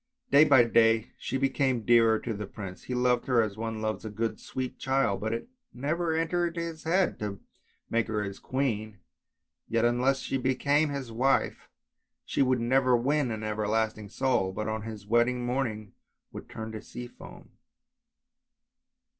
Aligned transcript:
Day 0.31 0.45
by 0.45 0.63
day 0.63 1.11
she 1.19 1.37
became 1.37 1.83
dearer 1.85 2.17
to 2.21 2.33
the 2.33 2.47
prince, 2.47 2.85
he 2.85 2.95
loved 2.95 3.27
her 3.27 3.39
as 3.43 3.55
one 3.55 3.83
loves 3.83 4.03
a 4.03 4.09
good 4.09 4.39
sweet 4.39 4.79
child, 4.79 5.21
but 5.21 5.31
it 5.31 5.47
never 5.75 6.15
entered 6.15 6.55
his 6.55 6.85
head 6.85 7.19
to 7.19 7.39
make 7.87 8.07
her 8.07 8.23
his 8.23 8.39
queen; 8.39 8.97
yet 9.67 9.85
unless 9.85 10.17
she 10.17 10.37
became 10.39 10.89
his 10.89 11.11
wife 11.11 11.69
she 12.25 12.41
would 12.41 12.59
never 12.59 12.97
win 12.97 13.29
an 13.29 13.43
everlasting 13.43 14.09
soul, 14.09 14.51
but 14.51 14.67
on 14.67 14.81
his 14.81 15.05
wedding 15.05 15.45
morning 15.45 15.93
would 16.31 16.49
turn 16.49 16.71
to 16.71 16.81
sea 16.81 17.07
foam. 17.07 17.51